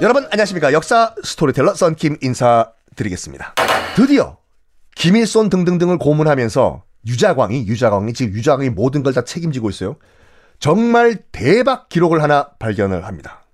여러분 0.00 0.24
안녕하십니까 0.30 0.72
역사 0.72 1.14
스토리텔러 1.24 1.74
썬킴 1.74 2.18
인사드리겠습니다. 2.20 3.54
드디어 3.96 4.38
김일손 4.94 5.48
등등등을 5.50 5.98
고문하면서 5.98 6.84
유자광이 7.06 7.66
유자광이 7.66 8.12
지금 8.12 8.32
유자광이 8.32 8.70
모든 8.70 9.02
걸 9.02 9.12
다 9.12 9.24
책임지고 9.24 9.70
있어요. 9.70 9.96
정말 10.60 11.16
대박 11.32 11.88
기록을 11.88 12.22
하나 12.22 12.50
발견을 12.58 13.06
합니다. 13.06 13.44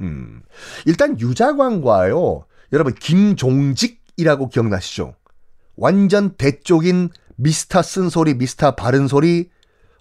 음, 0.00 0.42
일단 0.86 1.18
유자광과요, 1.20 2.46
여러분 2.72 2.94
김종직이라고 2.94 4.48
기억나시죠? 4.48 5.14
완전 5.76 6.34
대쪽인 6.36 7.10
미스터 7.36 7.82
쓴소리, 7.82 8.34
미스터 8.34 8.74
바른 8.74 9.06
소리, 9.08 9.50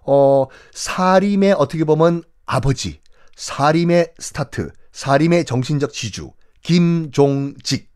어, 0.06 0.48
사림의 0.74 1.54
어떻게 1.54 1.84
보면 1.84 2.24
아버지, 2.46 3.02
사림의 3.36 4.14
스타트, 4.20 4.72
사림의 4.92 5.46
정신적 5.46 5.92
지주, 5.92 6.32
김종직. 6.62 7.92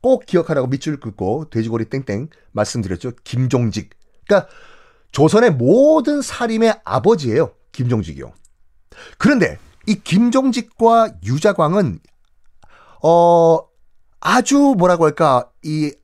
꼭 0.00 0.26
기억하라고 0.26 0.66
밑줄 0.66 0.98
긋고 0.98 1.48
돼지고리 1.50 1.86
땡땡 1.86 2.28
말씀드렸죠. 2.52 3.12
김종직. 3.24 3.90
그러니까 4.26 4.50
조선의 5.12 5.52
모든 5.52 6.22
사림의 6.22 6.80
아버지예요. 6.84 7.54
김종직이요. 7.70 8.32
그런데 9.18 9.58
이 9.86 9.94
김종직과 9.94 11.14
유자광은 11.24 12.00
어 13.02 13.58
아주 14.20 14.74
뭐라고 14.76 15.04
할까 15.04 15.50
이 15.62 15.94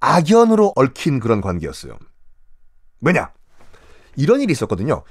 악연으로 0.00 0.72
얽힌 0.76 1.20
그런 1.20 1.40
관계였어요. 1.40 1.98
왜냐? 3.00 3.32
이런 4.16 4.40
일이 4.40 4.52
있었거든요. 4.52 5.04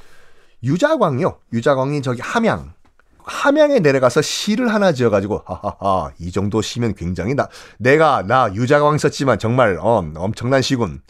유자광이요. 0.65 1.39
유자광이 1.53 2.01
저기 2.01 2.21
함양 2.21 2.73
함양에 3.23 3.79
내려가서 3.79 4.21
시를 4.21 4.73
하나 4.73 4.91
지어가지고 4.91 5.43
하하하 5.45 6.11
이 6.19 6.31
정도 6.31 6.61
시면 6.61 6.93
굉장히 6.93 7.33
나 7.33 7.47
내가 7.79 8.23
나 8.23 8.53
유자광 8.53 8.97
썼지만 8.97 9.39
정말 9.39 9.77
어, 9.79 10.03
엄청난 10.15 10.61
시군. 10.61 11.01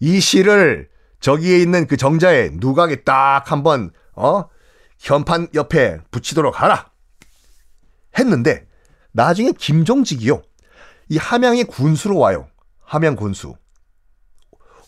이 0.00 0.20
시를 0.20 0.88
저기에 1.20 1.58
있는 1.58 1.86
그 1.86 1.96
정자에 1.96 2.50
누각에 2.54 3.04
딱 3.04 3.50
한번 3.50 3.92
어 4.14 4.44
현판 4.98 5.48
옆에 5.54 5.98
붙이도록 6.10 6.60
하라. 6.60 6.90
했는데 8.18 8.66
나중에 9.12 9.52
김종직이요. 9.52 10.42
이 11.08 11.16
함양의 11.16 11.64
군수로 11.64 12.18
와요. 12.18 12.48
함양 12.84 13.16
군수. 13.16 13.54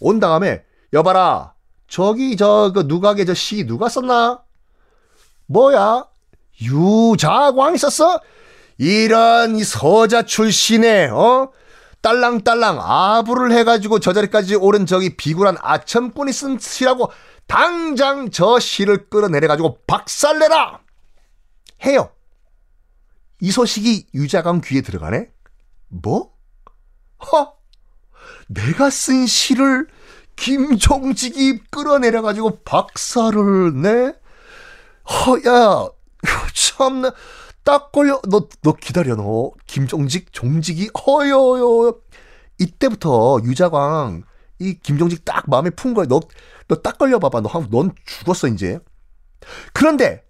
온 0.01 0.21
다음에 0.21 0.65
여봐라. 0.93 1.54
저기 1.99 2.37
저 2.37 2.73
그 2.75 2.81
누각에 2.89 3.25
저 3.25 3.35
시 3.35 3.65
누가 3.65 3.89
썼나? 3.89 4.43
뭐야? 5.47 6.07
유자광이 6.61 7.79
썼어? 7.79 8.21
이런 8.79 9.55
이 9.55 9.63
서자 9.63 10.23
출신의 10.25 11.11
어 11.11 11.53
딸랑딸랑 12.01 12.81
아부를 12.81 13.53
해가지고 13.53 14.01
저 14.01 14.13
자리까지 14.13 14.57
오른 14.57 14.87
저기 14.87 15.17
비굴한 15.17 15.57
아첨꾼이 15.61 16.33
쓴 16.33 16.59
시라고 16.59 17.13
당장 17.47 18.31
저 18.33 18.59
시를 18.59 19.09
끌어내려가지고 19.09 19.79
박살내라 19.87 20.81
해요. 21.85 22.11
이 23.41 23.53
소식이 23.53 24.07
유자광 24.15 24.63
귀에 24.65 24.81
들어가네? 24.81 25.29
뭐? 25.89 26.33
허? 27.31 27.55
내가 28.49 28.91
쓴 28.91 29.27
시를 29.29 29.87
김종직이 30.37 31.59
끌어내려가지고 31.71 32.61
박살을 32.65 33.81
내? 33.83 34.15
허야 35.09 35.89
참나. 36.55 37.13
딱 37.65 37.93
걸려. 37.93 38.21
너 38.29 38.49
너 38.63 38.73
기다려 38.75 39.15
너. 39.17 39.53
김종직 39.67 40.33
종직이. 40.33 40.91
허여요 41.07 41.99
이때부터 42.59 43.41
유자광 43.45 44.23
이 44.59 44.79
김종직 44.83 45.25
딱 45.25 45.49
마음에 45.49 45.71
푼 45.71 45.95
거야. 45.95 46.07
너 46.07 46.21
너 46.69 46.77
딱 46.83 46.99
걸려 46.99 47.19
봐봐. 47.19 47.41
너 47.43 47.49
넌 47.71 47.93
죽었어 48.07 48.49
이제. 48.49 48.79
그런데 49.73 50.25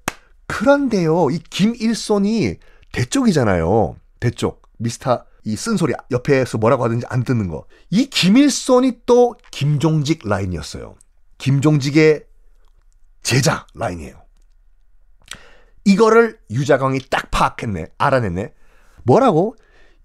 그런데요. 0.47 1.31
이 1.31 1.39
김일손이 1.39 2.57
대쪽이잖아요. 2.93 3.97
대쪽. 4.21 4.63
미스터 4.79 5.25
이 5.45 5.57
쓴소리 5.57 5.93
옆에서 6.11 6.59
뭐라고 6.59 6.85
하든지 6.85 7.07
안 7.09 7.23
듣는 7.25 7.49
거 7.49 7.67
이 7.91 8.07
김일손이 8.07 9.01
또 9.07 9.35
김종직 9.51 10.27
라인이었어요 10.27 10.97
김종직의 11.39 12.25
제자 13.23 13.67
라인이에요 13.75 14.25
이거를 15.85 16.39
유자광이 16.51 16.99
딱 17.11 17.31
파악했네. 17.31 17.89
알아냈네. 17.99 18.53
뭐라고? 19.05 19.55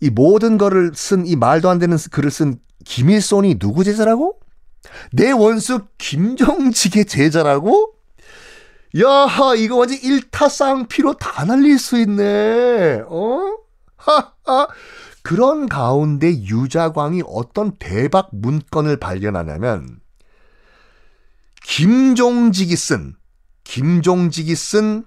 이 0.02 0.10
모든 0.10 0.58
거를 0.58 0.92
쓴 0.94 1.26
이 1.26 1.36
말도 1.36 1.70
안 1.70 1.80
되는 1.80 1.98
글을 2.12 2.32
쓴 2.32 2.60
김일손이 2.86 3.60
누구 3.60 3.84
제자라고? 3.84 4.40
내 5.14 5.32
원수 5.32 5.88
김정직의 5.98 7.06
제자라고? 7.06 7.94
야하 9.00 9.56
이거 9.56 9.78
완전 9.78 9.98
일타쌍피로 10.02 11.14
다 11.14 11.46
날릴 11.46 11.78
수 11.80 11.98
있네. 12.00 13.04
어? 13.08 13.58
하하. 13.96 14.68
그런 15.22 15.68
가운데 15.68 16.28
유자광이 16.28 17.24
어떤 17.26 17.76
대박 17.78 18.30
문건을 18.32 18.98
발견하냐면 18.98 20.00
김종직이 21.64 22.76
쓴 22.76 23.16
김종직이 23.64 24.56
쓴 24.56 25.06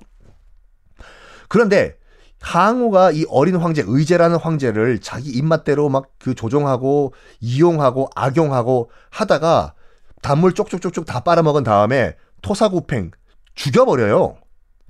그런데 1.49 1.97
항우가 2.41 3.13
이 3.13 3.25
어린 3.29 3.57
황제 3.57 3.83
의제라는 3.87 4.37
황제를 4.37 5.01
자기 5.01 5.31
입맛대로 5.31 5.89
막 5.89 6.15
그 6.25 6.35
조종하고 6.35 7.13
이용하고 7.41 8.09
악용하고 8.15 8.91
하다가 9.11 9.75
단물 10.23 10.55
쪽쪽쪽쪽 10.55 11.05
다 11.05 11.21
빨아먹은 11.21 11.63
다음에 11.63 12.17
토사구팽 12.41 13.11
죽여버려요. 13.55 14.39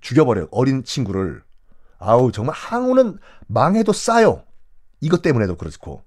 죽여버려요. 0.01 0.47
어린 0.53 0.85
친구를. 0.85 1.43
아우, 1.99 2.31
정말 2.31 2.55
항우는 2.55 3.19
망해도 3.49 3.93
싸요. 3.93 4.45
이것 5.01 5.23
때문에도 5.23 5.57
그렇고. 5.57 6.03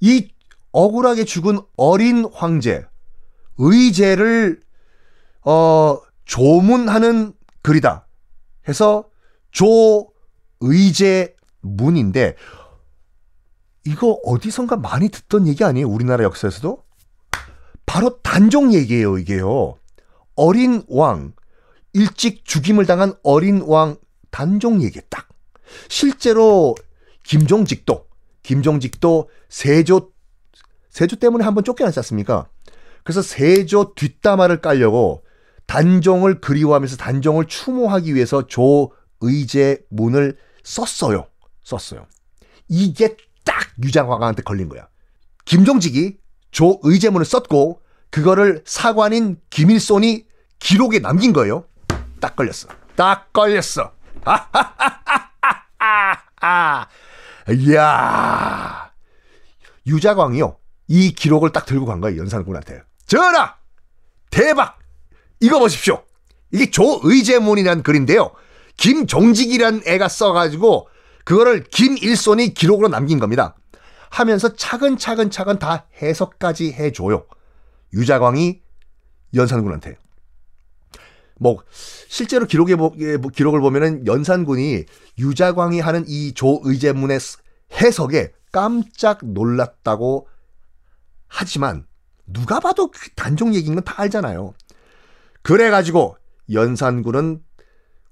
이 0.00 0.28
억울하게 0.70 1.24
죽은 1.24 1.58
어린 1.76 2.24
황제, 2.32 2.86
의제를, 3.58 4.60
어, 5.44 5.98
조문하는 6.24 7.32
글이다. 7.62 8.06
해서 8.68 9.08
조의제 9.50 11.34
문인데, 11.60 12.36
이거 13.84 14.18
어디선가 14.24 14.76
많이 14.76 15.08
듣던 15.08 15.46
얘기 15.48 15.64
아니에요? 15.64 15.88
우리나라 15.88 16.24
역사에서도? 16.24 16.82
바로 17.86 18.20
단종 18.22 18.72
얘기예요, 18.72 19.18
이게요. 19.18 19.76
어린 20.34 20.82
왕, 20.88 21.34
일찍 21.92 22.44
죽임을 22.44 22.86
당한 22.86 23.14
어린 23.22 23.62
왕 23.62 23.96
단종 24.30 24.82
얘기 24.82 25.00
딱. 25.10 25.28
실제로 25.88 26.74
김종직도, 27.24 28.06
김종직도 28.42 29.28
세조, 29.48 30.12
세조 30.90 31.16
때문에 31.16 31.44
한번 31.44 31.64
쫓겨났지 31.64 31.98
않습니까? 32.00 32.48
그래서 33.04 33.22
세조 33.22 33.94
뒷담화를 33.94 34.60
깔려고 34.60 35.24
단종을 35.66 36.40
그리워하면서 36.40 36.96
단종을 36.96 37.46
추모하기 37.46 38.14
위해서 38.14 38.44
조의제문을 39.20 40.36
썼어요. 40.62 41.26
썼어요. 41.64 42.06
이게 42.68 43.16
딱 43.44 43.68
유장화가한테 43.82 44.42
걸린 44.42 44.68
거야. 44.68 44.88
김종직이 45.44 46.18
조의제문을 46.50 47.24
썼고 47.24 47.80
그거를 48.10 48.62
사관인 48.66 49.40
김일손이 49.50 50.26
기록에 50.58 50.98
남긴 51.00 51.32
거예요. 51.32 51.64
딱 52.20 52.36
걸렸어. 52.36 52.68
딱 52.94 53.32
걸렸어. 53.32 53.92
이야. 57.50 58.92
유자광이요. 59.86 60.56
이 60.88 61.12
기록을 61.12 61.50
딱 61.50 61.66
들고 61.66 61.86
간 61.86 62.00
거예요. 62.00 62.20
연산군한테. 62.20 62.82
전하! 63.06 63.56
대박! 64.30 64.78
이거 65.42 65.58
보십시오. 65.58 66.02
이게 66.52 66.70
조의제문이라는 66.70 67.82
글인데요. 67.82 68.30
김종직이란 68.76 69.82
애가 69.86 70.08
써가지고 70.08 70.88
그거를 71.24 71.64
김일손이 71.64 72.54
기록으로 72.54 72.88
남긴 72.88 73.18
겁니다. 73.18 73.56
하면서 74.08 74.54
차근차근 74.54 75.30
차근 75.30 75.58
다 75.58 75.86
해석까지 76.00 76.72
해줘요. 76.72 77.26
유자광이 77.92 78.60
연산군한테. 79.34 79.96
뭐 81.40 81.58
실제로 82.08 82.46
기록에 82.46 82.76
기록을 83.34 83.60
보면은 83.60 84.06
연산군이 84.06 84.84
유자광이 85.18 85.80
하는 85.80 86.04
이 86.06 86.34
조의제문의 86.34 87.18
해석에 87.72 88.32
깜짝 88.52 89.18
놀랐다고 89.22 90.28
하지만 91.26 91.86
누가 92.26 92.60
봐도 92.60 92.90
그 92.90 93.10
단종 93.16 93.54
얘기인 93.54 93.74
건 93.74 93.82
다 93.84 94.00
알잖아요. 94.00 94.54
그래가지고 95.42 96.16
연산군은 96.52 97.42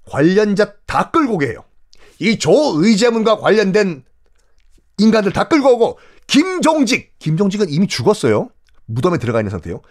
관련자 0.09 0.75
다 0.85 1.11
끌고 1.11 1.37
게요. 1.37 1.63
이 2.19 2.37
조의제문과 2.37 3.37
관련된 3.37 4.03
인간들 4.97 5.33
다 5.33 5.47
끌고 5.47 5.73
오고 5.73 5.99
김종직, 6.27 7.17
김종직은 7.19 7.69
이미 7.69 7.87
죽었어요. 7.87 8.49
무덤에 8.85 9.17
들어가 9.17 9.39
있는 9.39 9.49
상태요. 9.49 9.81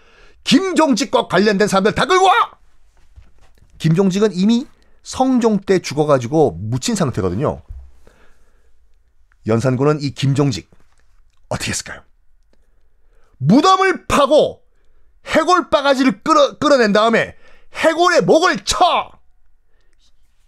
김종직과 0.44 1.28
관련된 1.28 1.68
사람들 1.68 1.94
다 1.94 2.06
끌고 2.06 2.24
와! 2.24 2.32
김종직은 3.78 4.32
이미 4.34 4.66
성종 5.02 5.60
때 5.60 5.78
죽어가지고 5.80 6.58
묻힌 6.60 6.94
상태거든요. 6.94 7.62
연산군은 9.46 10.00
이 10.02 10.10
김종직 10.10 10.70
어떻게 11.48 11.70
했을까요? 11.70 12.02
무덤을 13.38 14.06
파고 14.06 14.62
해골 15.26 15.70
바가지를 15.70 16.22
끌어, 16.22 16.58
끌어낸 16.58 16.92
다음에 16.92 17.36
해골의 17.74 18.22
목을 18.22 18.64
쳐! 18.64 19.10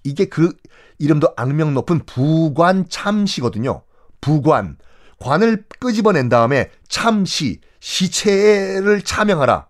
이게 0.04 0.26
그 0.26 0.52
이름도 0.98 1.34
악명 1.36 1.74
높은 1.74 2.04
부관 2.04 2.88
참시거든요. 2.88 3.82
부관. 4.20 4.76
관을 5.18 5.64
끄집어낸 5.78 6.28
다음에 6.28 6.70
참시, 6.88 7.60
시체를 7.80 9.02
차명하라. 9.02 9.68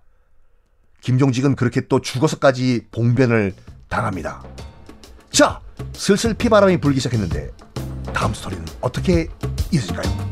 김종직은 1.03 1.57
그렇게 1.57 1.83
또 1.89 2.01
죽어서까지 2.01 2.87
봉변을 2.91 3.55
당합니다. 3.89 4.43
자, 5.31 5.61
슬슬 5.93 6.33
피바람이 6.35 6.79
불기 6.81 7.01
시작했는데 7.01 7.51
다음 8.15 8.33
스토리는 8.33 8.65
어떻게 8.81 9.29
이어질까요? 9.73 10.32